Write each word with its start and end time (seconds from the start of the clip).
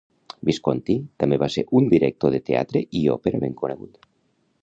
Visconti 0.49 0.95
també 1.23 1.37
va 1.43 1.49
ser 1.57 1.65
un 1.81 1.91
director 1.93 2.33
de 2.37 2.41
teatre 2.49 2.83
i 3.01 3.05
òpera 3.19 3.45
ben 3.47 3.57
conegut. 3.63 4.05